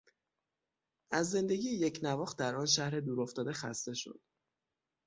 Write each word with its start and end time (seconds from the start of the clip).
از 1.11 1.29
زندگی 1.29 1.69
یکنواخت 1.69 2.37
در 2.37 2.55
آن 2.55 2.65
شهر 2.65 2.99
دورافتاده 2.99 3.53
خسته 3.53 3.93
شد. 3.93 4.19